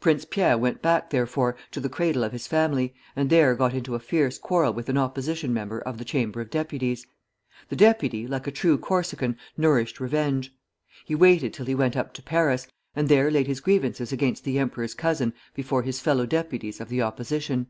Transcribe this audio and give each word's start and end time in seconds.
Prince 0.00 0.24
Pierre 0.24 0.58
went 0.58 0.82
back, 0.82 1.10
therefore, 1.10 1.54
to 1.70 1.78
the 1.78 1.88
cradle 1.88 2.24
of 2.24 2.32
his 2.32 2.48
family, 2.48 2.96
and 3.14 3.30
there 3.30 3.54
got 3.54 3.72
into 3.72 3.94
a 3.94 4.00
fierce 4.00 4.36
quarrel 4.36 4.72
with 4.74 4.88
an 4.88 4.96
opposition 4.98 5.54
member 5.54 5.78
of 5.78 5.98
the 5.98 6.04
Chamber 6.04 6.40
of 6.40 6.50
Deputies. 6.50 7.06
The 7.68 7.76
deputy, 7.76 8.26
like 8.26 8.48
a 8.48 8.50
true 8.50 8.76
Corsican, 8.76 9.36
nourished 9.56 10.00
revenge. 10.00 10.52
He 11.04 11.14
waited 11.14 11.54
till 11.54 11.66
he 11.66 11.76
went 11.76 11.96
up 11.96 12.12
to 12.14 12.22
Paris, 12.24 12.66
and 12.96 13.08
there 13.08 13.30
laid 13.30 13.46
his 13.46 13.60
grievances 13.60 14.10
against 14.10 14.42
the 14.42 14.58
emperor's 14.58 14.94
cousin 14.94 15.32
before 15.54 15.84
his 15.84 16.00
fellow 16.00 16.26
deputies 16.26 16.80
of 16.80 16.88
the 16.88 17.02
opposition. 17.02 17.68